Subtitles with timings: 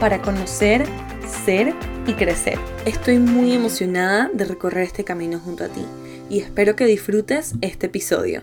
[0.00, 0.84] para conocer,
[1.44, 1.74] ser
[2.06, 2.58] y crecer.
[2.84, 5.84] Estoy muy emocionada de recorrer este camino junto a ti
[6.28, 8.42] y espero que disfrutes este episodio.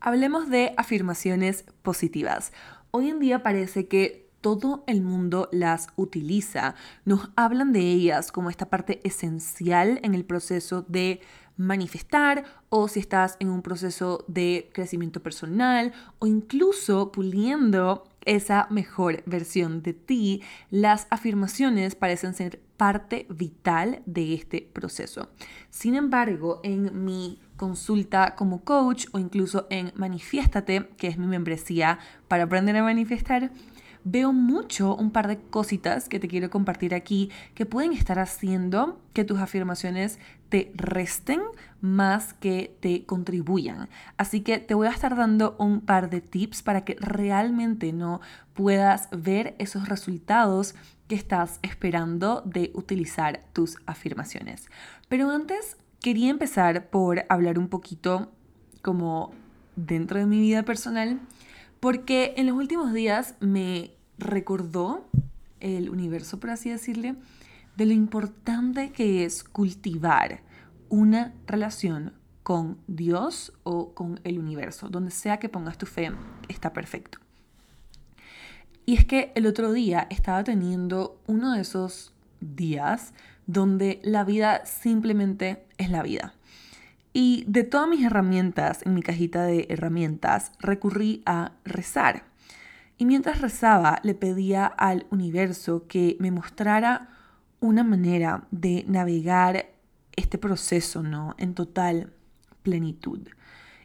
[0.00, 2.52] Hablemos de afirmaciones positivas.
[2.90, 6.74] Hoy en día parece que todo el mundo las utiliza.
[7.04, 11.20] Nos hablan de ellas como esta parte esencial en el proceso de
[11.56, 19.22] manifestar o si estás en un proceso de crecimiento personal o incluso puliendo esa mejor
[19.26, 25.30] versión de ti, las afirmaciones parecen ser parte vital de este proceso.
[25.70, 31.98] Sin embargo, en mi consulta como coach o incluso en Manifiéstate, que es mi membresía
[32.26, 33.52] para aprender a manifestar,
[34.04, 39.00] veo mucho un par de cositas que te quiero compartir aquí que pueden estar haciendo
[39.12, 41.40] que tus afirmaciones te resten
[41.80, 43.88] más que te contribuyan.
[44.16, 48.20] Así que te voy a estar dando un par de tips para que realmente no
[48.54, 50.74] puedas ver esos resultados
[51.08, 54.68] que estás esperando de utilizar tus afirmaciones.
[55.08, 58.30] Pero antes quería empezar por hablar un poquito
[58.82, 59.32] como
[59.76, 61.20] dentro de mi vida personal
[61.82, 65.04] porque en los últimos días me recordó
[65.58, 67.16] el universo, por así decirle,
[67.76, 70.42] de lo importante que es cultivar
[70.90, 72.12] una relación
[72.44, 74.90] con Dios o con el universo.
[74.90, 76.12] Donde sea que pongas tu fe,
[76.48, 77.18] está perfecto.
[78.86, 83.12] Y es que el otro día estaba teniendo uno de esos días
[83.48, 86.32] donde la vida simplemente es la vida.
[87.12, 92.24] Y de todas mis herramientas en mi cajita de herramientas, recurrí a rezar.
[92.96, 97.08] Y mientras rezaba, le pedía al universo que me mostrara
[97.60, 99.66] una manera de navegar
[100.16, 101.34] este proceso, ¿no?
[101.38, 102.12] En total
[102.62, 103.28] plenitud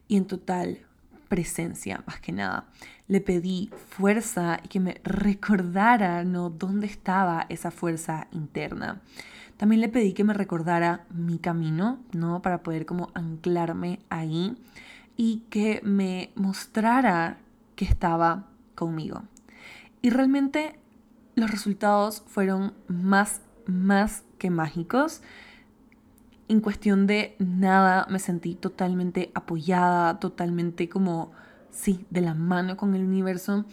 [0.08, 0.80] y en total
[1.28, 2.66] presencia, más que nada.
[3.08, 6.50] Le pedí fuerza y que me recordara, ¿no?
[6.50, 9.02] Dónde estaba esa fuerza interna.
[9.58, 12.42] También le pedí que me recordara mi camino, ¿no?
[12.42, 14.56] Para poder como anclarme ahí
[15.16, 17.40] y que me mostrara
[17.76, 19.24] que estaba conmigo.
[20.02, 20.80] Y realmente
[21.36, 25.22] los resultados fueron más, más que mágicos.
[26.48, 31.32] En cuestión de nada me sentí totalmente apoyada, totalmente como,
[31.72, 33.66] sí, de la mano con el universo.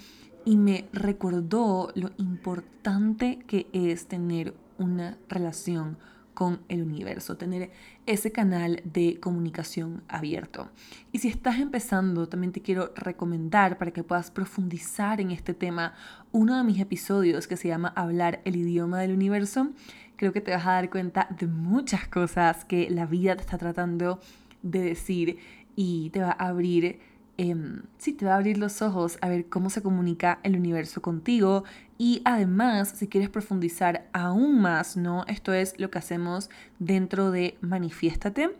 [0.46, 5.96] Y me recordó lo importante que es tener una relación
[6.34, 7.70] con el universo, tener
[8.06, 10.68] ese canal de comunicación abierto.
[11.12, 15.94] Y si estás empezando, también te quiero recomendar para que puedas profundizar en este tema
[16.32, 19.70] uno de mis episodios que se llama Hablar el idioma del universo.
[20.16, 23.56] Creo que te vas a dar cuenta de muchas cosas que la vida te está
[23.56, 24.20] tratando
[24.62, 25.38] de decir
[25.76, 26.98] y te va a abrir
[27.36, 31.02] Em, sí, te va a abrir los ojos a ver cómo se comunica el universo
[31.02, 31.64] contigo
[31.98, 35.24] y además, si quieres profundizar aún más, ¿no?
[35.26, 38.50] Esto es lo que hacemos dentro de Manifiéstate,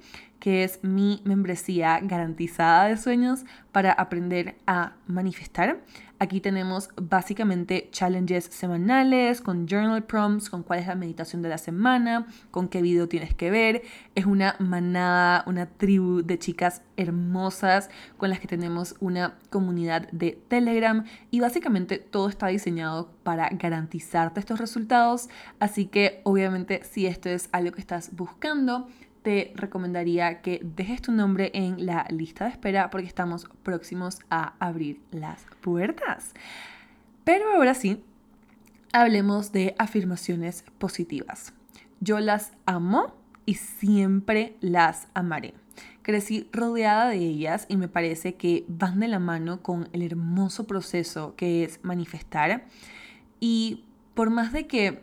[0.44, 5.80] que es mi membresía garantizada de sueños para aprender a manifestar.
[6.18, 11.56] Aquí tenemos básicamente challenges semanales con journal prompts, con cuál es la meditación de la
[11.56, 13.84] semana, con qué video tienes que ver.
[14.14, 17.88] Es una manada, una tribu de chicas hermosas
[18.18, 24.40] con las que tenemos una comunidad de Telegram y básicamente todo está diseñado para garantizarte
[24.40, 25.30] estos resultados.
[25.58, 28.88] Así que obviamente si esto es algo que estás buscando,
[29.24, 34.54] te recomendaría que dejes tu nombre en la lista de espera porque estamos próximos a
[34.58, 36.34] abrir las puertas.
[37.24, 38.04] Pero ahora sí,
[38.92, 41.54] hablemos de afirmaciones positivas.
[42.00, 43.14] Yo las amo
[43.46, 45.54] y siempre las amaré.
[46.02, 50.66] Crecí rodeada de ellas y me parece que van de la mano con el hermoso
[50.66, 52.66] proceso que es manifestar.
[53.40, 55.00] Y por más de que,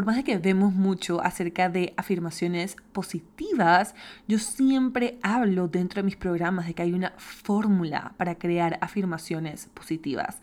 [0.00, 3.94] por más de que vemos mucho acerca de afirmaciones positivas,
[4.26, 9.66] yo siempre hablo dentro de mis programas de que hay una fórmula para crear afirmaciones
[9.74, 10.38] positivas.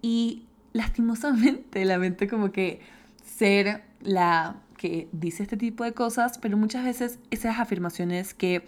[0.00, 2.82] Y lastimosamente lamento como que
[3.24, 8.62] ser la que dice este tipo de cosas, pero muchas veces esas afirmaciones que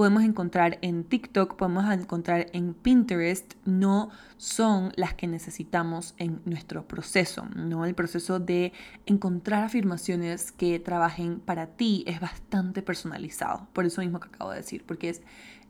[0.00, 4.08] podemos encontrar en TikTok, podemos encontrar en Pinterest, no
[4.38, 7.84] son las que necesitamos en nuestro proceso, ¿no?
[7.84, 8.72] El proceso de
[9.04, 14.56] encontrar afirmaciones que trabajen para ti es bastante personalizado, por eso mismo que acabo de
[14.56, 15.20] decir, porque es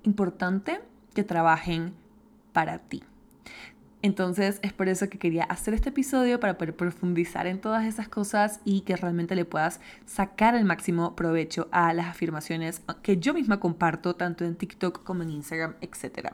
[0.05, 0.81] importante
[1.12, 1.93] que trabajen
[2.53, 3.03] para ti.
[4.02, 8.08] Entonces es por eso que quería hacer este episodio para poder profundizar en todas esas
[8.08, 13.35] cosas y que realmente le puedas sacar el máximo provecho a las afirmaciones que yo
[13.35, 16.31] misma comparto tanto en TikTok como en Instagram, etc.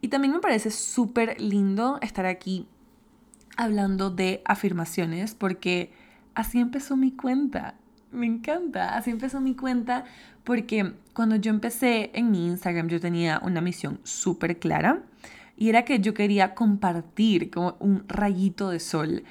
[0.00, 2.68] Y también me parece súper lindo estar aquí
[3.58, 5.92] hablando de afirmaciones porque
[6.34, 7.74] así empezó mi cuenta.
[8.12, 10.04] Me encanta, así empezó mi cuenta
[10.42, 15.02] porque cuando yo empecé en mi Instagram yo tenía una misión súper clara
[15.56, 19.24] y era que yo quería compartir como un rayito de sol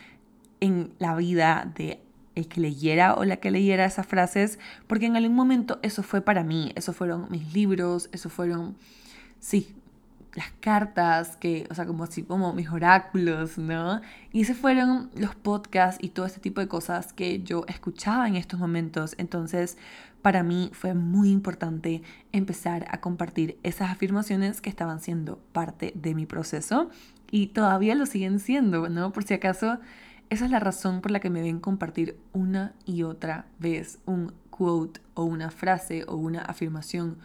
[0.59, 1.99] en la vida de
[2.35, 6.21] el que leyera o la que leyera esas frases, porque en algún momento eso fue
[6.21, 8.75] para mí, eso fueron mis libros, eso fueron,
[9.39, 9.75] sí,
[10.35, 14.01] las cartas, que, o sea, como así, como mis oráculos, ¿no?
[14.31, 18.35] Y esos fueron los podcasts y todo este tipo de cosas que yo escuchaba en
[18.35, 19.15] estos momentos.
[19.17, 19.77] Entonces,
[20.21, 22.01] para mí fue muy importante
[22.31, 26.89] empezar a compartir esas afirmaciones que estaban siendo parte de mi proceso
[27.29, 29.11] y todavía lo siguen siendo, ¿no?
[29.11, 29.79] Por si acaso,
[30.29, 34.33] esa es la razón por la que me ven compartir una y otra vez un
[34.49, 37.17] quote o una frase o una afirmación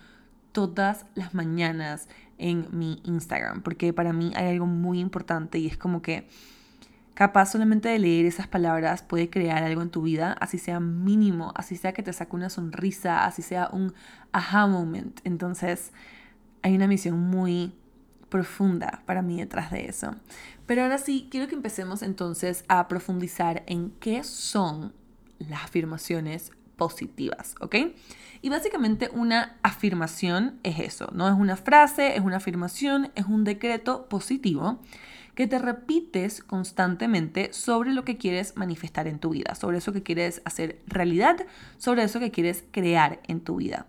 [0.52, 2.08] todas las mañanas
[2.38, 6.28] en mi Instagram, porque para mí hay algo muy importante y es como que
[7.14, 11.52] capaz solamente de leer esas palabras puede crear algo en tu vida, así sea mínimo,
[11.56, 13.92] así sea que te saque una sonrisa, así sea un
[14.30, 15.20] aha moment.
[15.24, 15.92] Entonces
[16.62, 17.74] hay una misión muy
[18.28, 20.14] profunda para mí detrás de eso.
[20.66, 24.92] Pero ahora sí, quiero que empecemos entonces a profundizar en qué son
[25.38, 27.76] las afirmaciones positivas, ¿ok?
[28.40, 33.44] Y básicamente una afirmación es eso, no es una frase, es una afirmación, es un
[33.44, 34.78] decreto positivo
[35.34, 40.02] que te repites constantemente sobre lo que quieres manifestar en tu vida, sobre eso que
[40.02, 41.36] quieres hacer realidad,
[41.76, 43.86] sobre eso que quieres crear en tu vida.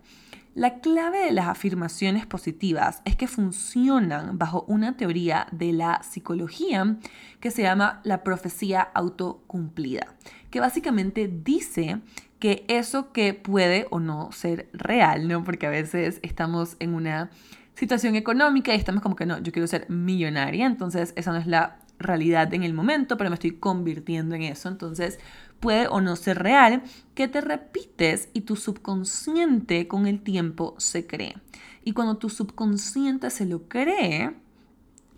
[0.54, 6.96] La clave de las afirmaciones positivas es que funcionan bajo una teoría de la psicología
[7.38, 10.16] que se llama la profecía autocumplida,
[10.50, 12.00] que básicamente dice
[12.40, 15.44] que eso que puede o no ser real, ¿no?
[15.44, 17.30] Porque a veces estamos en una
[17.74, 21.46] situación económica y estamos como que no, yo quiero ser millonaria, entonces esa no es
[21.46, 25.20] la realidad en el momento, pero me estoy convirtiendo en eso, entonces
[25.60, 26.82] puede o no ser real,
[27.14, 31.36] que te repites y tu subconsciente con el tiempo se cree.
[31.84, 34.34] Y cuando tu subconsciente se lo cree,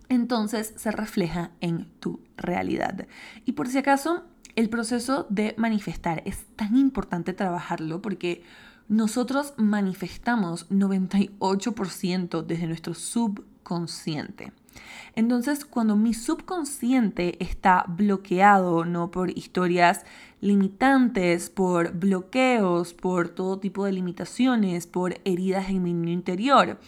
[0.09, 3.07] entonces se refleja en tu realidad.
[3.45, 4.25] Y por si acaso,
[4.57, 8.43] el proceso de manifestar es tan importante trabajarlo porque
[8.89, 14.53] nosotros manifestamos 98% desde nuestro subconsciente.
[15.15, 20.05] Entonces, cuando mi subconsciente está bloqueado, no por historias
[20.41, 26.79] limitantes, por bloqueos, por todo tipo de limitaciones, por heridas en mi interior,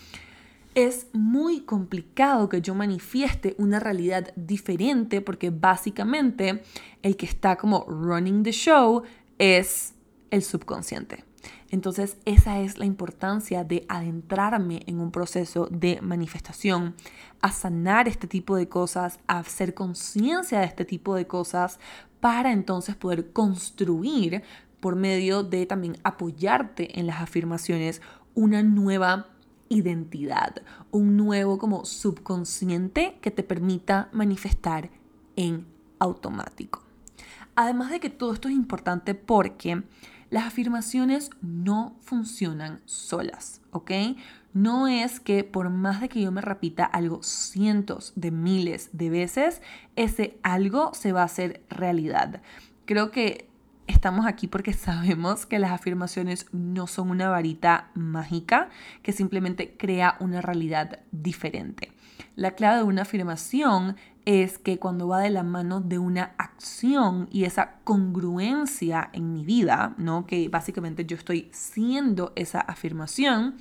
[0.75, 6.63] es muy complicado que yo manifieste una realidad diferente porque básicamente
[7.03, 9.03] el que está como running the show
[9.39, 9.95] es
[10.31, 11.25] el subconsciente.
[11.71, 16.95] Entonces esa es la importancia de adentrarme en un proceso de manifestación,
[17.41, 21.79] a sanar este tipo de cosas, a hacer conciencia de este tipo de cosas
[22.21, 24.43] para entonces poder construir
[24.81, 28.03] por medio de también apoyarte en las afirmaciones
[28.35, 29.34] una nueva
[29.69, 34.91] identidad, un nuevo como subconsciente que te permita manifestar
[35.37, 35.67] en
[35.99, 36.83] automático.
[37.57, 39.83] Además de que todo esto es importante porque
[40.31, 43.93] las afirmaciones no funcionan solas, ¿ok?
[44.53, 49.11] No es que por más de que yo me repita algo cientos de miles de
[49.11, 49.63] veces,
[49.97, 52.43] ese algo se va a hacer realidad.
[52.85, 53.49] Creo que
[53.87, 58.69] estamos aquí porque sabemos que las afirmaciones no son una varita mágica
[59.03, 61.93] que simplemente crea una realidad diferente.
[62.37, 67.29] La clave de una afirmación es que cuando va de la mano de una acción
[67.31, 70.27] y esa congruencia en mi vida, ¿no?
[70.27, 73.57] Que básicamente yo estoy siendo esa afirmación,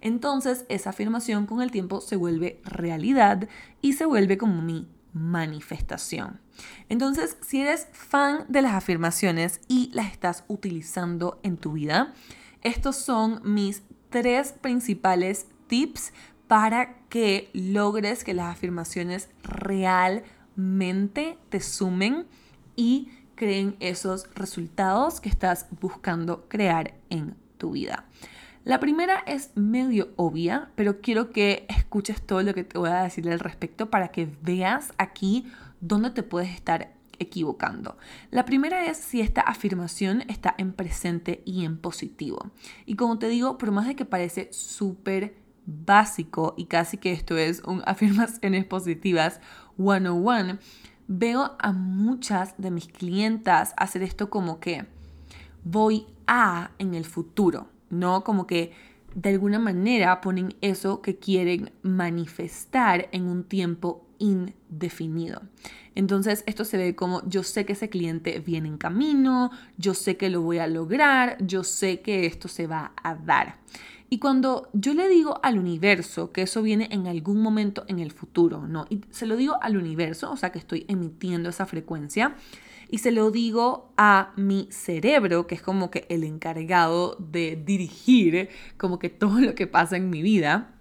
[0.00, 3.48] entonces esa afirmación con el tiempo se vuelve realidad
[3.80, 6.40] y se vuelve como mi manifestación.
[6.88, 12.14] Entonces, si eres fan de las afirmaciones y las estás utilizando en tu vida,
[12.62, 16.12] estos son mis tres principales tips
[16.46, 22.26] para que logres que las afirmaciones realmente te sumen
[22.74, 28.06] y creen esos resultados que estás buscando crear en tu vida.
[28.68, 33.02] La primera es medio obvia, pero quiero que escuches todo lo que te voy a
[33.02, 35.46] decir al respecto para que veas aquí
[35.80, 37.96] dónde te puedes estar equivocando.
[38.30, 42.50] La primera es si esta afirmación está en presente y en positivo.
[42.84, 45.34] Y como te digo, por más de que parece súper
[45.64, 49.40] básico y casi que esto es un afirmaciones positivas
[49.78, 50.58] 101,
[51.06, 54.84] veo a muchas de mis clientas hacer esto como que
[55.64, 58.24] voy a en el futuro, ¿no?
[58.24, 58.72] Como que
[59.14, 65.42] de alguna manera ponen eso que quieren manifestar en un tiempo indefinido.
[65.94, 70.16] Entonces esto se ve como yo sé que ese cliente viene en camino, yo sé
[70.16, 73.58] que lo voy a lograr, yo sé que esto se va a dar.
[74.10, 78.10] Y cuando yo le digo al universo que eso viene en algún momento en el
[78.12, 78.86] futuro, ¿no?
[78.88, 82.34] Y se lo digo al universo, o sea que estoy emitiendo esa frecuencia,
[82.88, 88.48] y se lo digo a mi cerebro, que es como que el encargado de dirigir
[88.76, 90.74] como que todo lo que pasa en mi vida,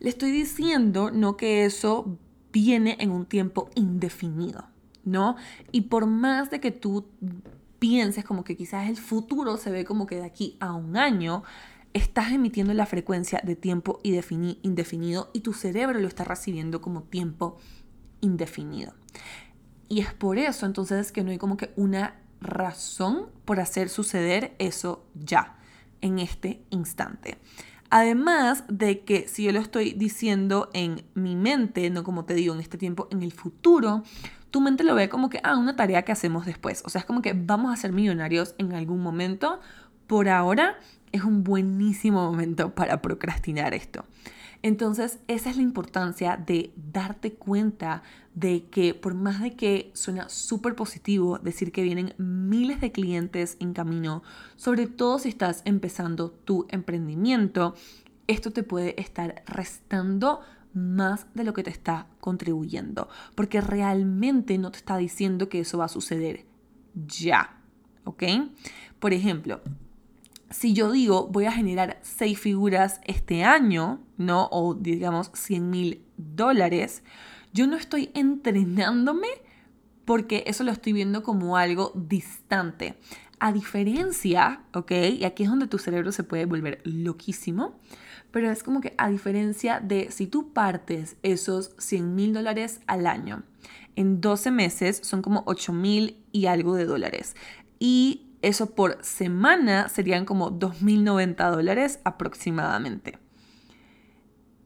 [0.00, 2.18] le estoy diciendo no que eso
[2.52, 4.66] viene en un tiempo indefinido,
[5.04, 5.36] ¿no?
[5.72, 7.06] Y por más de que tú
[7.78, 11.42] pienses como que quizás el futuro se ve como que de aquí a un año,
[11.94, 17.58] estás emitiendo la frecuencia de tiempo indefinido y tu cerebro lo está recibiendo como tiempo
[18.20, 18.92] indefinido.
[19.88, 24.54] Y es por eso entonces que no hay como que una razón por hacer suceder
[24.58, 25.56] eso ya,
[26.00, 27.38] en este instante.
[27.90, 32.54] Además de que si yo lo estoy diciendo en mi mente, no como te digo
[32.54, 34.02] en este tiempo, en el futuro,
[34.50, 36.82] tu mente lo ve como que, ah, una tarea que hacemos después.
[36.84, 39.60] O sea, es como que vamos a ser millonarios en algún momento.
[40.06, 40.78] Por ahora
[41.12, 44.04] es un buenísimo momento para procrastinar esto.
[44.62, 48.02] Entonces, esa es la importancia de darte cuenta
[48.34, 53.56] de que por más de que suena súper positivo decir que vienen miles de clientes
[53.60, 54.22] en camino,
[54.56, 57.74] sobre todo si estás empezando tu emprendimiento,
[58.26, 60.40] esto te puede estar restando
[60.74, 65.78] más de lo que te está contribuyendo, porque realmente no te está diciendo que eso
[65.78, 66.46] va a suceder
[66.94, 67.60] ya,
[68.04, 68.24] ¿ok?
[68.98, 69.60] Por ejemplo,
[70.50, 74.48] si yo digo voy a generar seis figuras este año, ¿no?
[74.50, 77.02] O digamos 100 mil dólares,
[77.52, 79.28] yo no estoy entrenándome
[80.04, 82.96] porque eso lo estoy viendo como algo distante.
[83.40, 84.90] A diferencia, ¿ok?
[85.18, 87.78] Y aquí es donde tu cerebro se puede volver loquísimo,
[88.30, 93.06] pero es como que a diferencia de si tú partes esos 100 mil dólares al
[93.06, 93.44] año,
[93.96, 97.36] en 12 meses son como 8 mil y algo de dólares.
[97.78, 103.18] Y eso por semana serían como 2.090 dólares aproximadamente.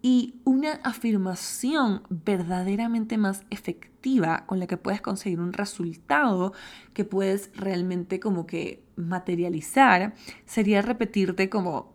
[0.03, 6.53] Y una afirmación verdaderamente más efectiva con la que puedes conseguir un resultado
[6.93, 10.15] que puedes realmente como que materializar
[10.45, 11.95] sería repetirte como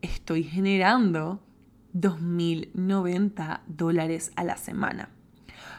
[0.00, 1.42] estoy generando
[1.94, 5.10] 2.090 dólares a la semana.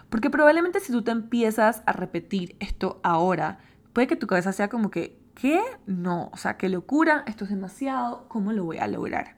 [0.09, 3.57] Porque probablemente si tú te empiezas a repetir esto ahora,
[3.93, 5.59] puede que tu cabeza sea como que ¿Qué?
[5.87, 9.35] No, o sea, qué locura, esto es demasiado, ¿cómo lo voy a lograr?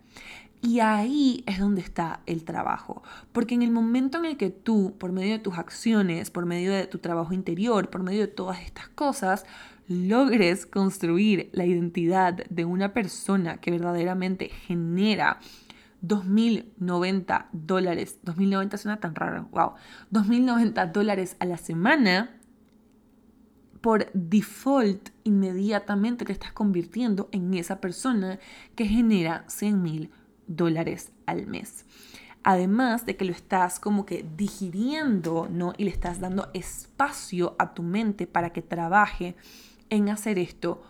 [0.62, 3.04] Y ahí es donde está el trabajo.
[3.32, 6.74] Porque en el momento en el que tú, por medio de tus acciones, por medio
[6.74, 9.46] de tu trabajo interior, por medio de todas estas cosas,
[9.88, 15.40] logres construir la identidad de una persona que verdaderamente genera
[16.02, 19.74] 2.090 dólares, 2.090 suena tan raro, wow,
[20.12, 22.40] 2.090 dólares a la semana,
[23.86, 28.40] por default inmediatamente te estás convirtiendo en esa persona
[28.76, 30.12] que genera 100 mil
[30.48, 31.86] dólares al mes.
[32.42, 35.74] Además de que lo estás como que digiriendo, ¿no?
[35.78, 39.36] Y le estás dando espacio a tu mente para que trabaje
[39.92, 40.82] en hacer esto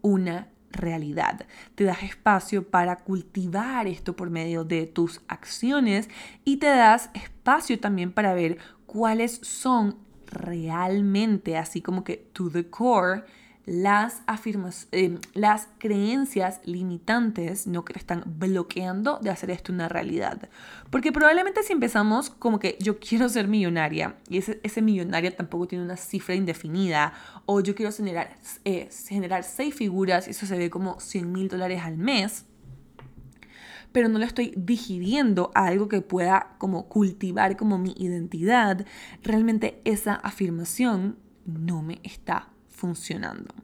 [0.00, 1.46] una realidad.
[1.74, 6.08] Te das espacio para cultivar esto por medio de tus acciones
[6.44, 12.68] y te das espacio también para ver cuáles son realmente, así como que to the
[12.68, 13.24] core,
[13.66, 14.22] las
[14.92, 20.48] eh, las creencias limitantes no que están bloqueando de hacer esto una realidad.
[20.90, 25.66] Porque probablemente si empezamos como que yo quiero ser millonaria y ese, ese millonaria tampoco
[25.66, 27.14] tiene una cifra indefinida
[27.46, 31.48] o yo quiero generar, eh, generar seis figuras y eso se ve como 100 mil
[31.48, 32.44] dólares al mes,
[33.94, 38.84] pero no lo estoy digiriendo a algo que pueda como cultivar como mi identidad,
[39.22, 43.54] realmente esa afirmación no me está funcionando.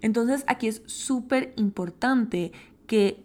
[0.00, 2.52] Entonces aquí es súper importante
[2.86, 3.24] que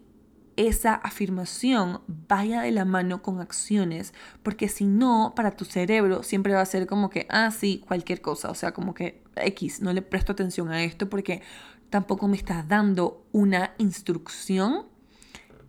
[0.56, 6.56] esa afirmación vaya de la mano con acciones, porque si no, para tu cerebro siempre
[6.56, 9.94] va a ser como que, ah, sí, cualquier cosa, o sea, como que X, no
[9.94, 11.44] le presto atención a esto porque
[11.92, 14.97] tampoco me estás dando una instrucción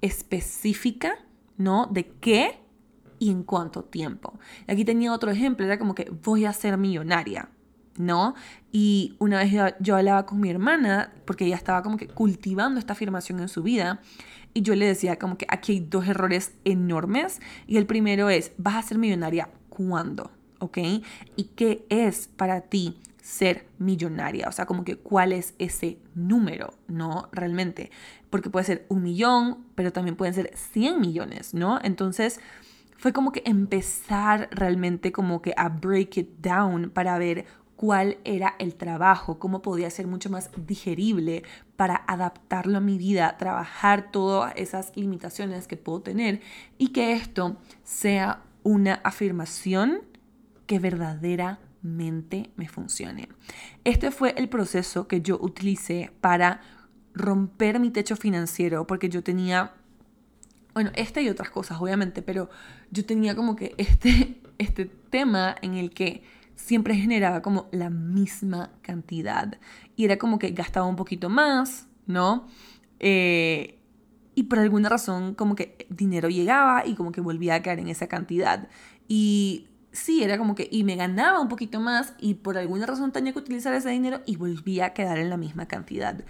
[0.01, 1.19] específica,
[1.57, 1.87] ¿no?
[1.87, 2.59] De qué
[3.19, 4.39] y en cuánto tiempo.
[4.67, 7.49] aquí tenía otro ejemplo, era como que voy a ser millonaria,
[7.97, 8.35] ¿no?
[8.73, 12.93] Y una vez yo, hablaba con mi hermana, porque ella estaba como que cultivando esta
[12.93, 14.01] afirmación en su vida,
[14.55, 18.53] y yo le decía como que aquí hay dos errores enormes, y el primero es,
[18.57, 20.79] vas a ser millonaria cuándo, ¿ok?
[21.37, 24.49] ¿Y qué es para ti ser millonaria?
[24.49, 27.29] O sea, como que cuál es ese número, ¿no?
[27.33, 27.91] Realmente,
[28.31, 31.79] porque puede ser un millón, pero también pueden ser 100 millones, ¿no?
[31.83, 32.41] Entonces
[32.97, 38.57] fue como que empezar realmente como que a break it down para ver cuál era
[38.59, 41.45] el trabajo, cómo podía ser mucho más digerible
[41.77, 46.41] para adaptarlo a mi vida, trabajar todas esas limitaciones que puedo tener
[46.77, 50.01] y que esto sea una afirmación
[50.67, 53.29] que verdaderamente me funcione.
[53.85, 56.61] Este fue el proceso que yo utilicé para
[57.19, 59.75] romper mi techo financiero porque yo tenía
[60.79, 62.51] bueno, este y otras cosas, obviamente, pero
[62.93, 66.23] yo tenía como que este, este tema en el que
[66.55, 69.59] siempre generaba como la misma cantidad.
[69.97, 72.47] Y era como que gastaba un poquito más, ¿no?
[73.01, 73.81] Eh,
[74.37, 77.89] y por alguna razón como que dinero llegaba y como que volvía a caer en
[77.89, 78.69] esa cantidad.
[79.09, 83.11] Y sí, era como que, y me ganaba un poquito más y por alguna razón
[83.11, 86.25] tenía que utilizar ese dinero y volvía a quedar en la misma cantidad.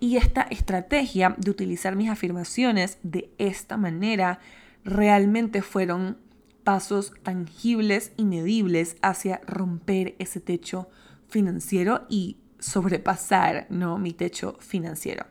[0.00, 4.40] Y esta estrategia de utilizar mis afirmaciones de esta manera
[4.84, 6.18] realmente fueron
[6.62, 10.88] pasos tangibles y medibles hacia romper ese techo
[11.28, 13.98] financiero y sobrepasar ¿no?
[13.98, 15.26] mi techo financiero.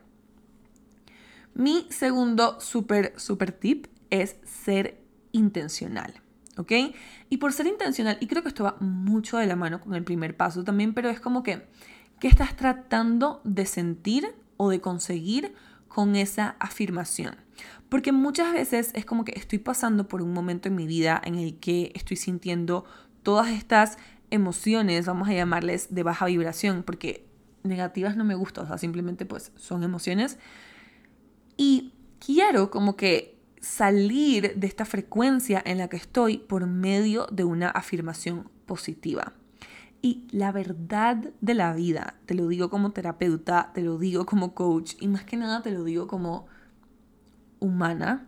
[1.55, 5.01] Mi segundo súper, súper tip es ser
[5.32, 6.13] intencional.
[6.58, 6.72] ¿Ok?
[7.29, 10.03] Y por ser intencional, y creo que esto va mucho de la mano con el
[10.03, 11.65] primer paso también, pero es como que,
[12.20, 15.53] ¿qué estás tratando de sentir o de conseguir
[15.88, 17.36] con esa afirmación.
[17.89, 21.36] Porque muchas veces es como que estoy pasando por un momento en mi vida en
[21.36, 22.86] el que estoy sintiendo
[23.22, 23.98] todas estas
[24.32, 27.27] emociones, vamos a llamarles de baja vibración, porque
[27.63, 30.39] negativas no me gustan, o sea, simplemente pues son emociones.
[31.57, 37.44] Y quiero como que salir de esta frecuencia en la que estoy por medio de
[37.44, 39.33] una afirmación positiva.
[40.05, 44.53] Y la verdad de la vida, te lo digo como terapeuta, te lo digo como
[44.53, 46.46] coach y más que nada te lo digo como
[47.61, 48.27] humana,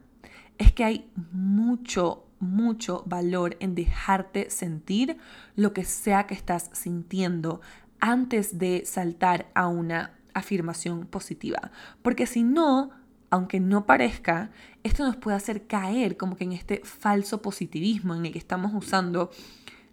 [0.58, 5.18] es que hay mucho, mucho valor en dejarte sentir
[5.58, 7.60] lo que sea que estás sintiendo
[8.00, 11.72] antes de saltar a una afirmación positiva.
[12.02, 12.92] Porque si no,
[13.30, 14.50] aunque no parezca,
[14.84, 18.72] esto nos puede hacer caer como que en este falso positivismo en el que estamos
[18.74, 19.30] usando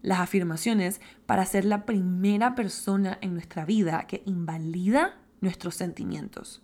[0.02, 6.62] las afirmaciones para ser la primera persona en nuestra vida que invalida nuestros sentimientos.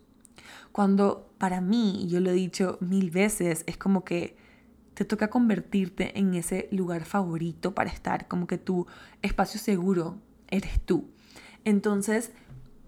[0.72, 4.36] Cuando para mí, yo lo he dicho mil veces, es como que
[4.94, 8.86] te toca convertirte en ese lugar favorito para estar, como que tu
[9.22, 11.08] espacio seguro eres tú.
[11.64, 12.32] Entonces,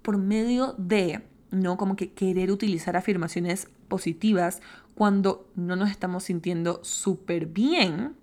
[0.02, 1.76] por medio de, ¿no?
[1.76, 4.60] Como que querer utilizar afirmaciones positivas
[4.94, 8.16] cuando no nos estamos sintiendo súper bien,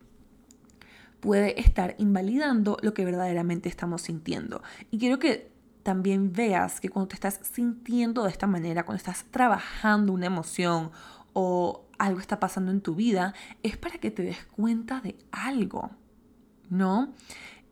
[1.20, 4.62] puede estar invalidando lo que verdaderamente estamos sintiendo.
[4.92, 5.52] Y quiero que
[5.84, 10.92] también veas que cuando te estás sintiendo de esta manera, cuando estás trabajando una emoción
[11.34, 15.92] o algo está pasando en tu vida, es para que te des cuenta de algo,
[16.70, 17.14] ¿no?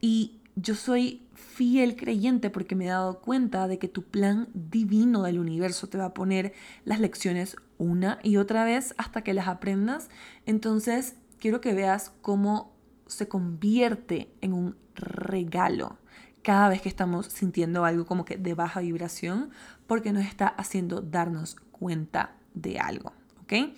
[0.01, 5.23] Y yo soy fiel creyente porque me he dado cuenta de que tu plan divino
[5.23, 6.53] del universo te va a poner
[6.85, 10.09] las lecciones una y otra vez hasta que las aprendas.
[10.45, 12.74] Entonces, quiero que veas cómo
[13.07, 15.97] se convierte en un regalo
[16.41, 19.49] cada vez que estamos sintiendo algo como que de baja vibración
[19.87, 23.73] porque nos está haciendo darnos cuenta de algo, ¿ok?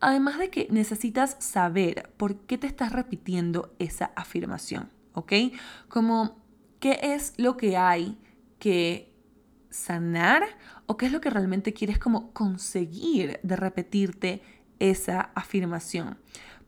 [0.00, 5.32] Además de que necesitas saber por qué te estás repitiendo esa afirmación, ¿ok?
[5.88, 6.36] Como
[6.78, 8.18] qué es lo que hay
[8.58, 9.14] que
[9.70, 10.44] sanar
[10.86, 14.42] o qué es lo que realmente quieres como conseguir de repetirte
[14.78, 16.18] esa afirmación.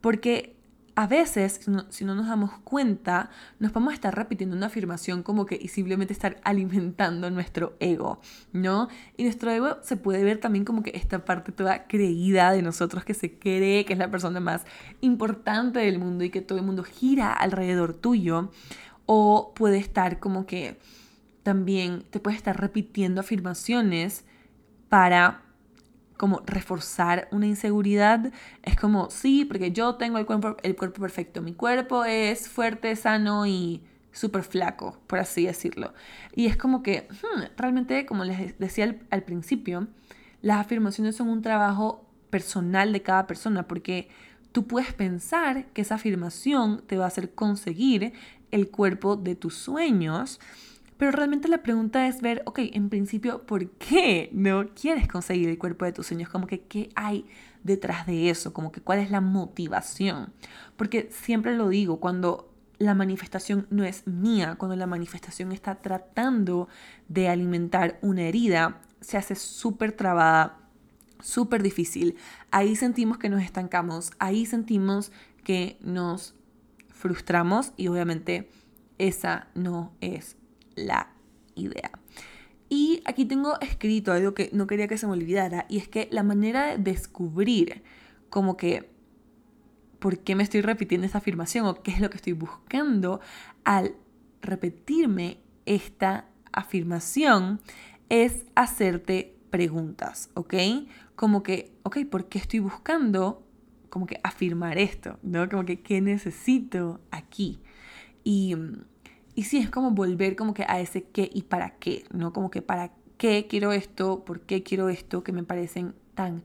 [0.01, 0.56] Porque
[0.99, 3.29] a veces, si no, nos damos cuenta,
[3.59, 8.19] nos vamos a estar repitiendo una afirmación como que y simplemente estar alimentando nuestro ego,
[8.55, 8.89] ¿no?
[9.19, 13.05] Y nuestro ego se puede ver también como que esta parte toda creída de nosotros
[13.05, 14.65] que se cree que es la persona más
[15.03, 18.51] importante del mundo y que todo el mundo gira alrededor tuyo.
[19.05, 20.81] O puede estar como que
[21.43, 24.25] también te puede estar repitiendo afirmaciones
[24.89, 25.43] para
[26.17, 28.33] como reforzar una inseguridad.
[28.63, 31.43] Es como, sí, porque yo tengo el cuerpo, el cuerpo perfecto.
[31.43, 35.93] Mi cuerpo es fuerte, sano y súper flaco, por así decirlo.
[36.35, 39.89] Y es como que, hmm, realmente, como les decía al, al principio,
[40.43, 44.09] las afirmaciones son un trabajo personal de cada persona, porque
[44.53, 48.15] tú puedes pensar que esa afirmación te va a hacer conseguir
[48.51, 50.41] el cuerpo de tus sueños,
[50.99, 55.59] pero realmente la pregunta es ver, ok, en principio, ¿por qué no quieres conseguir el
[55.59, 56.29] cuerpo de tus sueños?
[56.29, 57.27] Como que, ¿qué hay
[57.63, 58.53] detrás de eso?
[58.53, 60.33] Como que, ¿cuál es la motivación?
[60.77, 66.69] Porque siempre lo digo, cuando la manifestación no es mía, cuando la manifestación está tratando
[67.09, 70.59] de alimentar una herida, se hace súper trabada,
[71.21, 72.17] súper difícil.
[72.51, 75.13] Ahí sentimos que nos estancamos, ahí sentimos
[75.45, 76.35] que nos
[76.89, 78.49] frustramos y obviamente
[78.99, 80.37] esa no es
[80.77, 81.11] la
[81.57, 81.91] idea.
[82.69, 86.09] Y aquí tengo escrito algo que no quería que se me olvidara, y es que
[86.11, 87.83] la manera de descubrir
[88.31, 88.91] como que
[89.99, 93.21] por qué me estoy repitiendo esta afirmación o qué es lo que estoy buscando
[93.65, 93.97] al
[94.43, 97.61] repetirme esta afirmación
[98.09, 100.55] es hacerte preguntas, ¿ok?
[101.15, 103.47] Como que, ok, ¿por qué estoy buscando
[103.89, 105.19] como que afirmar esto?
[105.23, 105.49] ¿No?
[105.49, 107.61] Como que, ¿qué necesito aquí?
[108.23, 108.55] Y
[109.37, 112.33] y sí, es como volver como que a ese qué y para qué, ¿no?
[112.33, 116.43] Como que para qué quiero esto, por qué quiero esto, que me parecen tan,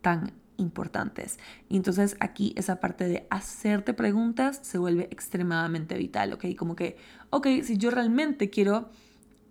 [0.00, 1.38] tan importantes.
[1.68, 6.46] Y entonces aquí esa parte de hacerte preguntas se vuelve extremadamente vital, ¿ok?
[6.56, 6.96] Como que,
[7.28, 8.88] ok, si yo realmente quiero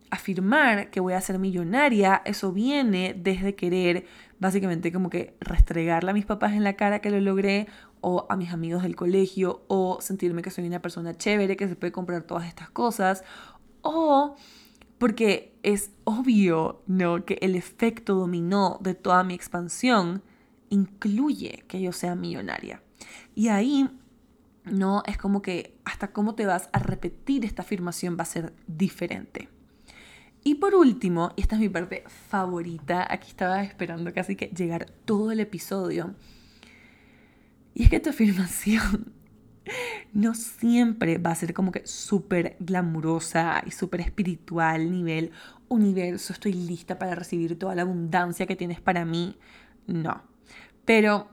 [0.10, 4.06] afirmar que voy a ser millonaria, eso viene desde querer
[4.40, 7.68] básicamente como que restregarle a mis papás en la cara que lo logré
[8.02, 11.76] o a mis amigos del colegio o sentirme que soy una persona chévere que se
[11.76, 13.24] puede comprar todas estas cosas
[13.82, 14.36] o
[14.98, 17.26] porque es obvio, ¿no?
[17.26, 20.22] Que el efecto dominó de toda mi expansión
[20.70, 22.84] incluye que yo sea millonaria.
[23.34, 23.90] Y ahí,
[24.66, 25.04] ¿no?
[25.06, 29.50] Es como que hasta cómo te vas a repetir esta afirmación va a ser diferente.
[30.44, 34.90] Y por último, y esta es mi parte favorita, aquí estaba esperando casi que llegar
[35.06, 36.16] todo el episodio,
[37.74, 39.14] y es que tu afirmación
[40.14, 45.32] no siempre va a ser como que súper glamurosa y súper espiritual, nivel
[45.68, 49.38] universo, estoy lista para recibir toda la abundancia que tienes para mí.
[49.88, 50.22] No.
[50.86, 51.30] Pero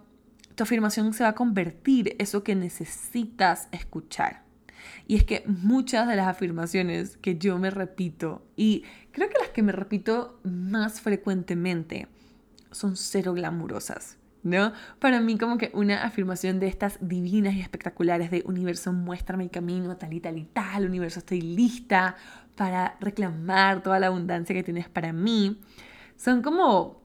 [0.54, 4.44] tu afirmación se va a convertir eso que necesitas escuchar.
[5.06, 9.50] Y es que muchas de las afirmaciones que yo me repito, y creo que las
[9.50, 12.08] que me repito más frecuentemente,
[12.70, 14.18] son cero glamurosas.
[14.46, 14.72] ¿No?
[15.00, 19.50] Para mí como que una afirmación de estas divinas y espectaculares de universo muéstrame el
[19.50, 22.14] camino, tal y tal y tal, universo estoy lista
[22.54, 25.60] para reclamar toda la abundancia que tienes para mí,
[26.16, 27.02] son como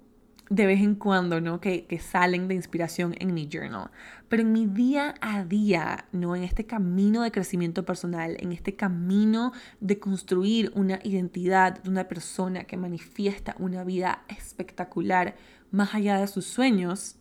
[0.51, 1.59] de vez en cuando, ¿no?
[1.59, 3.89] Que, que, salen de inspiración en mi journal.
[4.27, 6.35] Pero en mi día a día, ¿no?
[6.35, 12.07] En este camino de crecimiento personal, en este camino de construir una identidad de una
[12.07, 15.35] persona que manifiesta una vida espectacular
[15.71, 17.15] más allá de sus sueños,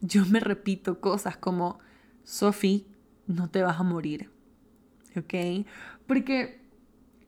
[0.00, 1.78] yo me repito cosas como,
[2.24, 2.86] Sophie,
[3.26, 4.30] no te vas a morir.
[5.16, 5.66] ¿Ok?
[6.06, 6.60] Porque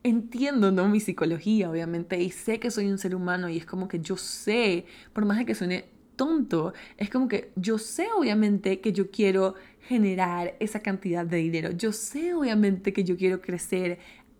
[0.03, 0.87] entiendo, ¿no?
[0.87, 4.17] Mi psicología, obviamente, y sé que soy un ser humano y es como que yo
[4.17, 9.09] sé, por más de que suene tonto, es como que yo sé, obviamente, que yo
[9.09, 9.55] quiero
[9.87, 11.71] generar esa cantidad de dinero.
[11.71, 13.99] Yo sé, obviamente, que yo quiero crecer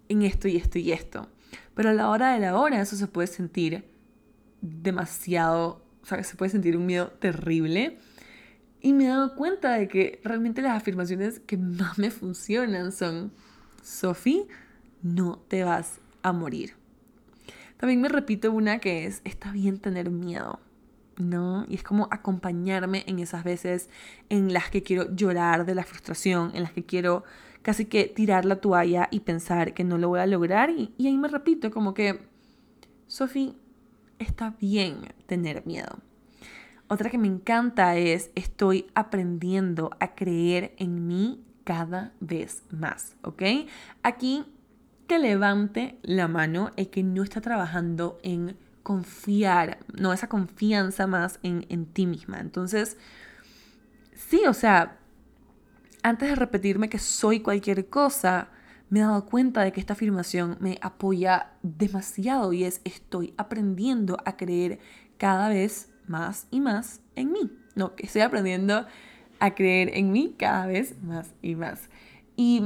[0.10, 1.30] en esto y esto y esto.
[1.74, 3.86] Pero a la hora de la hora eso se puede sentir
[4.62, 7.98] demasiado, o sea, se puede sentir un miedo terrible.
[8.82, 13.32] Y me he dado cuenta de que realmente las afirmaciones que más me funcionan son,
[13.84, 14.48] Sophie,
[15.02, 16.74] no te vas a morir.
[17.78, 20.60] También me repito una que es, está bien tener miedo,
[21.18, 21.66] ¿no?
[21.70, 23.90] Y es como acompañarme en esas veces
[24.30, 27.24] en las que quiero llorar de la frustración, en las que quiero
[27.62, 30.70] casi que tirar la toalla y pensar que no lo voy a lograr.
[30.70, 32.20] Y, ahí me repito como que,
[33.08, 33.54] Sophie,
[34.18, 36.00] está bien tener miedo.
[36.90, 43.44] Otra que me encanta es, estoy aprendiendo a creer en mí cada vez más, ¿ok?
[44.02, 44.44] Aquí
[45.08, 51.40] que levante la mano el que no está trabajando en confiar, no esa confianza más
[51.44, 52.40] en, en ti misma.
[52.40, 52.98] Entonces,
[54.16, 54.98] sí, o sea,
[56.02, 58.50] antes de repetirme que soy cualquier cosa,
[58.90, 64.18] me he dado cuenta de que esta afirmación me apoya demasiado y es estoy aprendiendo
[64.26, 64.80] a creer
[65.20, 67.52] cada vez más y más en mí.
[67.76, 68.86] No, que estoy aprendiendo
[69.40, 71.90] a creer en mí cada vez más y más.
[72.36, 72.62] Y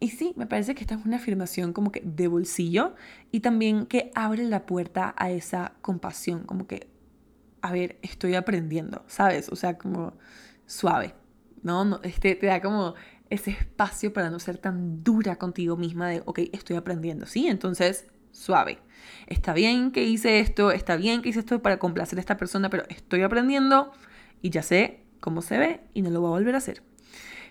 [0.00, 2.94] y sí, me parece que esta es una afirmación como que de bolsillo
[3.32, 6.88] y también que abre la puerta a esa compasión, como que,
[7.62, 9.48] a ver, estoy aprendiendo, ¿sabes?
[9.48, 10.14] O sea, como
[10.66, 11.14] suave,
[11.62, 11.84] ¿no?
[11.84, 12.94] no este, te da como
[13.28, 17.48] ese espacio para no ser tan dura contigo misma de, ok, estoy aprendiendo, ¿sí?
[17.48, 18.06] Entonces,
[18.38, 18.78] suave.
[19.26, 22.70] Está bien que hice esto, está bien que hice esto para complacer a esta persona,
[22.70, 23.92] pero estoy aprendiendo
[24.40, 26.82] y ya sé cómo se ve y no lo voy a volver a hacer.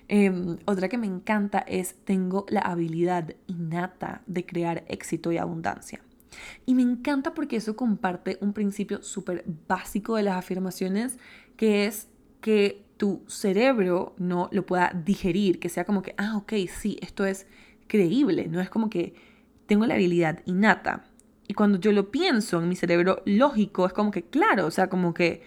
[0.07, 6.01] Em, otra que me encanta es tengo la habilidad innata de crear éxito y abundancia.
[6.65, 11.17] Y me encanta porque eso comparte un principio súper básico de las afirmaciones,
[11.57, 12.07] que es
[12.41, 17.25] que tu cerebro no lo pueda digerir, que sea como que, ah, ok, sí, esto
[17.25, 17.45] es
[17.87, 19.13] creíble, no es como que
[19.67, 21.05] tengo la habilidad innata.
[21.47, 24.89] Y cuando yo lo pienso en mi cerebro lógico, es como que, claro, o sea,
[24.89, 25.43] como que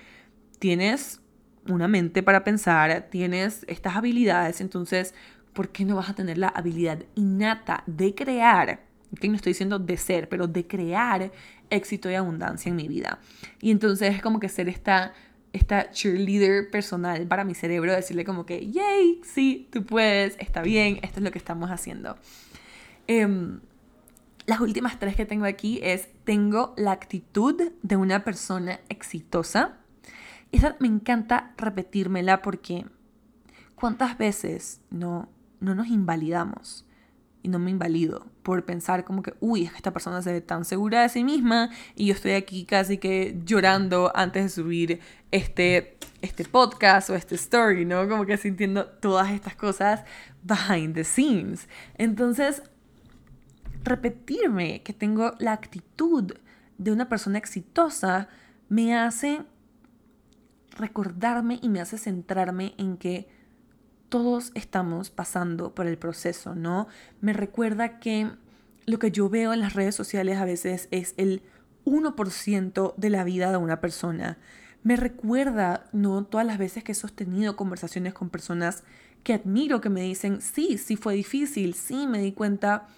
[0.59, 1.20] tienes
[1.68, 5.14] una mente para pensar, tienes estas habilidades, entonces,
[5.52, 8.80] ¿por qué no vas a tener la habilidad innata de crear?
[9.20, 11.33] Que no estoy diciendo de ser, pero de crear
[11.68, 13.18] éxito y abundancia en mi vida.
[13.61, 15.12] Y entonces es como que ser esta
[15.52, 21.00] esta cheerleader personal para mi cerebro, decirle como que, yay, sí, tú puedes, está bien,
[21.02, 22.16] esto es lo que estamos haciendo.
[23.06, 23.61] Em,
[24.50, 29.76] las últimas tres que tengo aquí es, tengo la actitud de una persona exitosa.
[30.50, 32.84] Esa me encanta repetírmela porque
[33.76, 35.28] cuántas veces no,
[35.60, 36.84] no nos invalidamos
[37.44, 40.40] y no me invalido por pensar como que, uy, es que esta persona se ve
[40.40, 45.00] tan segura de sí misma y yo estoy aquí casi que llorando antes de subir
[45.30, 48.08] este, este podcast o este story, ¿no?
[48.08, 50.02] Como que sintiendo todas estas cosas
[50.42, 51.68] behind the scenes.
[51.96, 52.64] Entonces,
[53.83, 56.35] repetirme que tengo la actitud
[56.79, 58.29] de una persona exitosa
[58.69, 59.43] me hace
[60.77, 63.29] recordarme y me hace centrarme en que
[64.09, 66.88] todos estamos pasando por el proceso, ¿no?
[67.21, 68.31] Me recuerda que
[68.87, 71.43] lo que yo veo en las redes sociales a veces es el
[71.85, 74.38] 1% de la vida de una persona.
[74.83, 76.25] Me recuerda, ¿no?
[76.25, 78.83] Todas las veces que he sostenido conversaciones con personas
[79.23, 82.88] que admiro, que me dicen, sí, sí fue difícil, sí, me di cuenta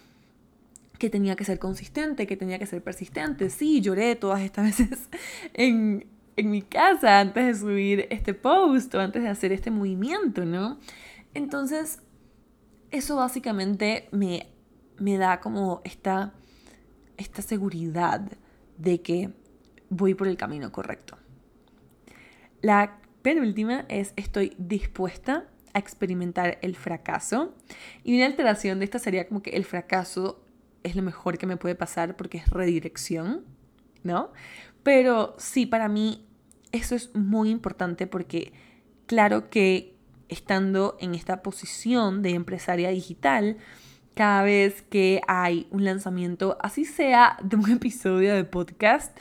[0.97, 5.09] que tenía que ser consistente, que tenía que ser persistente, sí, lloré todas estas veces
[5.53, 10.45] en, en mi casa antes de subir este post o antes de hacer este movimiento,
[10.45, 10.79] ¿no?
[11.33, 11.99] Entonces,
[12.91, 14.47] eso básicamente me,
[14.97, 16.33] me da como esta,
[17.17, 18.21] esta seguridad
[18.77, 19.31] de que
[19.89, 21.17] voy por el camino correcto.
[22.61, 27.53] La penúltima es estoy dispuesta a experimentar el fracaso.
[28.03, 30.42] Y una alteración de esta sería como que el fracaso
[30.83, 33.43] es lo mejor que me puede pasar porque es redirección,
[34.03, 34.31] ¿no?
[34.83, 36.27] Pero sí, para mí
[36.71, 38.53] eso es muy importante porque
[39.05, 39.95] claro que
[40.29, 43.57] estando en esta posición de empresaria digital,
[44.15, 49.17] cada vez que hay un lanzamiento, así sea de un episodio de podcast,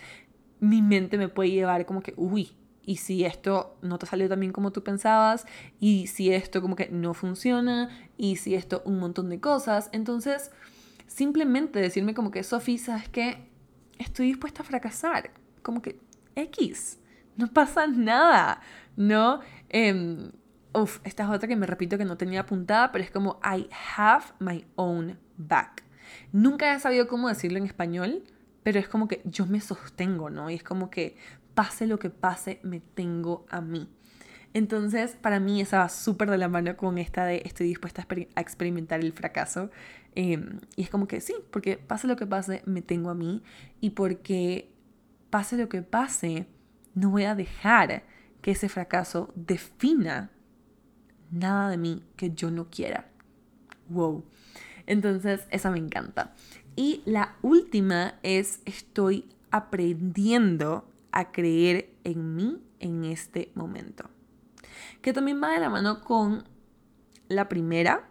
[0.60, 2.52] mi mente me puede llevar como que, uy,
[2.84, 5.46] y si esto no te salió tan bien como tú pensabas,
[5.78, 9.88] y si esto como que no funciona, y si esto un montón de cosas.
[9.92, 10.50] Entonces,
[11.12, 13.48] simplemente decirme como que, Sofi, ¿sabes qué?
[13.98, 15.30] Estoy dispuesta a fracasar.
[15.62, 16.00] Como que,
[16.34, 16.98] X,
[17.36, 18.60] no pasa nada,
[18.96, 19.40] ¿no?
[19.68, 20.30] Eh,
[21.04, 24.24] esta es otra que me repito que no tenía apuntada, pero es como I have
[24.38, 25.84] my own back.
[26.32, 28.24] Nunca he sabido cómo decirlo en español,
[28.62, 30.50] pero es como que yo me sostengo, ¿no?
[30.50, 31.16] Y es como que
[31.54, 33.88] pase lo que pase, me tengo a mí.
[34.54, 38.40] Entonces, para mí esa va súper de la mano con esta de estoy dispuesta a,
[38.40, 39.70] experimentar el fracaso.
[40.14, 43.42] Em, y es como que sí, porque pase lo que pase, me tengo a mí.
[43.80, 44.70] Y porque
[45.30, 46.46] pase lo que pase,
[46.94, 48.04] no voy a dejar
[48.42, 50.30] que ese fracaso defina
[51.30, 53.08] nada de mí que yo no quiera.
[53.88, 54.24] Wow.
[54.86, 56.34] Entonces, esa me encanta.
[56.76, 64.10] Y la última es estoy aprendiendo a creer en mí en este momento.
[65.00, 66.44] Que también va de la mano con
[67.28, 68.08] la primera,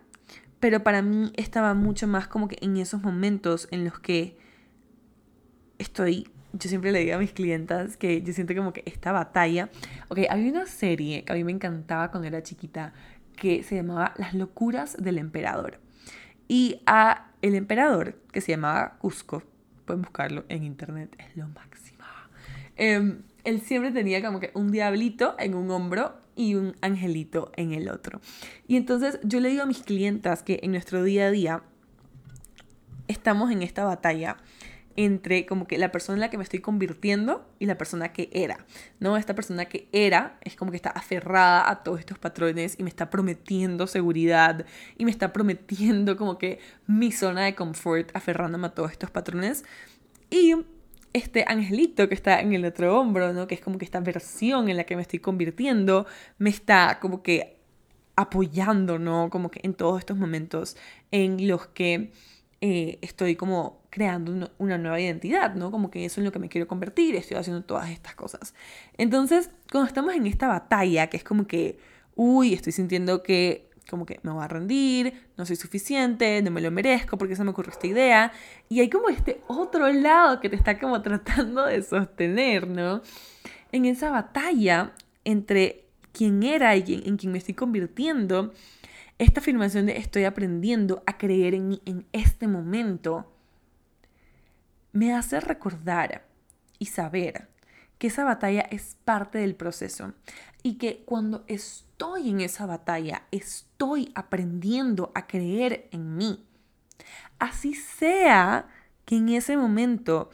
[0.59, 4.37] pero para mí estaba mucho más como que en esos momentos en los que
[5.77, 9.69] estoy yo siempre le digo a mis clientas que yo siento como que esta batalla,
[10.09, 12.93] ok, había una serie que a mí me encantaba cuando era chiquita
[13.35, 15.79] que se llamaba Las locuras del emperador.
[16.47, 19.43] Y a el emperador, que se llamaba Cusco,
[19.85, 22.03] pueden buscarlo en internet, es lo máximo.
[22.75, 27.73] Em, él siempre tenía como que un diablito en un hombro y un angelito en
[27.73, 28.21] el otro.
[28.67, 31.63] Y entonces yo le digo a mis clientas que en nuestro día a día
[33.07, 34.37] estamos en esta batalla
[34.95, 38.29] entre como que la persona en la que me estoy convirtiendo y la persona que
[38.33, 38.65] era,
[38.99, 39.17] ¿no?
[39.17, 42.89] Esta persona que era es como que está aferrada a todos estos patrones y me
[42.89, 44.65] está prometiendo seguridad
[44.97, 49.63] y me está prometiendo como que mi zona de confort aferrándome a todos estos patrones
[50.29, 50.55] y
[51.13, 53.47] este angelito que está en el otro hombro, ¿no?
[53.47, 56.05] Que es como que esta versión en la que me estoy convirtiendo
[56.37, 57.57] me está como que
[58.15, 59.29] apoyando, ¿no?
[59.29, 60.77] Como que en todos estos momentos
[61.11, 62.11] en los que
[62.61, 65.71] eh, estoy como creando una nueva identidad, ¿no?
[65.71, 68.53] Como que eso es lo que me quiero convertir, estoy haciendo todas estas cosas.
[68.97, 71.77] Entonces, cuando estamos en esta batalla, que es como que,
[72.15, 76.61] uy, estoy sintiendo que como que me voy a rendir, no soy suficiente, no me
[76.61, 78.31] lo merezco porque se me ocurrió esta idea.
[78.69, 83.01] Y hay como este otro lado que te está como tratando de sostener, ¿no?
[83.71, 88.53] En esa batalla entre quién era y en quién me estoy convirtiendo,
[89.17, 93.31] esta afirmación de estoy aprendiendo a creer en mí en este momento
[94.93, 96.25] me hace recordar
[96.79, 97.47] y saber
[98.01, 100.13] que esa batalla es parte del proceso
[100.63, 106.43] y que cuando estoy en esa batalla estoy aprendiendo a creer en mí.
[107.37, 108.67] Así sea
[109.05, 110.31] que en ese momento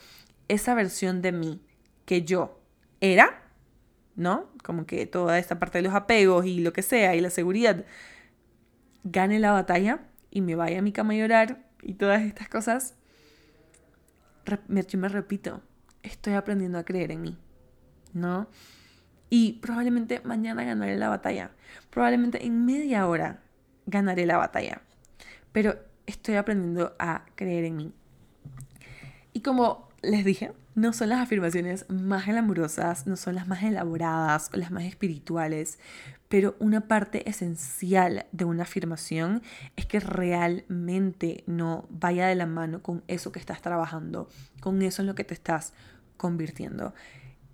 [0.47, 1.61] esa versión de mí
[2.05, 2.57] que yo
[3.01, 3.43] era,
[4.15, 4.49] ¿no?
[4.63, 7.83] Como que toda esta parte de los apegos y lo que sea y la seguridad,
[9.03, 12.95] gane la batalla y me vaya a mi cama a llorar y todas estas cosas,
[14.45, 15.61] yo me repito,
[16.01, 17.37] estoy aprendiendo a creer en mí,
[18.13, 18.47] ¿no?
[19.29, 21.51] Y probablemente mañana ganaré la batalla.
[21.89, 23.41] Probablemente en media hora
[23.85, 24.81] ganaré la batalla.
[25.51, 27.93] Pero estoy aprendiendo a creer en mí.
[29.33, 34.51] Y como les dije, no son las afirmaciones más glamurosas, no son las más elaboradas
[34.53, 35.79] las más espirituales,
[36.29, 39.41] pero una parte esencial de una afirmación
[39.75, 45.01] es que realmente no vaya de la mano con eso que estás trabajando, con eso
[45.01, 45.73] en lo que te estás
[46.17, 46.93] convirtiendo.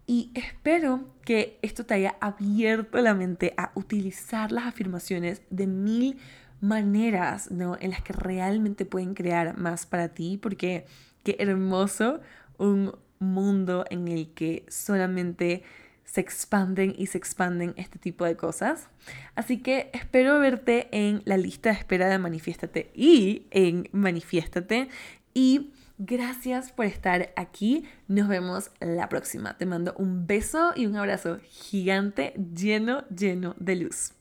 [0.05, 6.17] Y espero que esto te haya abierto la mente a utilizar las afirmaciones de mil
[6.59, 7.77] maneras ¿no?
[7.79, 10.85] en las que realmente pueden crear más para ti, porque
[11.23, 12.21] qué hermoso
[12.57, 15.63] un mundo en el que solamente
[16.05, 18.89] se expanden y se expanden este tipo de cosas.
[19.35, 24.89] Así que espero verte en la lista de espera de Manifiéstate y en Manifiéstate.
[25.33, 27.85] Y gracias por estar aquí.
[28.07, 29.57] Nos vemos la próxima.
[29.57, 34.13] Te mando un beso y un abrazo gigante lleno, lleno de luz.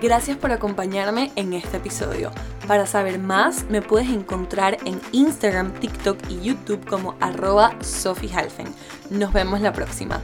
[0.00, 2.30] Gracias por acompañarme en este episodio.
[2.66, 8.30] Para saber más, me puedes encontrar en Instagram, TikTok y YouTube como arroba Sophie
[9.10, 10.20] Nos vemos la próxima.